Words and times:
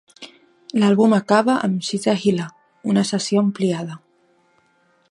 L'àlbum 0.83 1.13
acaba 1.17 1.57
amb 1.67 1.85
"She's 1.89 2.09
a 2.15 2.17
Healer", 2.25 2.49
una 2.95 3.05
sessió 3.13 3.45
ampliada. 3.47 4.01